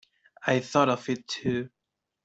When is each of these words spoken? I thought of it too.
I 0.47 0.61
thought 0.61 0.89
of 0.89 1.07
it 1.09 1.27
too. 1.27 1.69